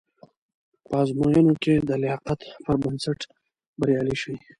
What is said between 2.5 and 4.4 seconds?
پر بنسټ بریالي شئ.